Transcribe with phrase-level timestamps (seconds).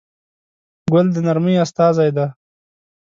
[0.91, 2.27] ګل د نرمۍ استازی دی.